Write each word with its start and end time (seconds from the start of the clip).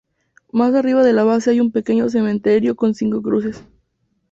Más 0.51 0.73
arriba 0.73 1.03
de 1.03 1.13
la 1.13 1.23
base 1.23 1.51
hay 1.51 1.59
un 1.59 1.71
pequeño 1.71 2.09
cementerio 2.09 2.75
con 2.75 2.95
cinco 2.95 3.21
cruces. 3.21 3.63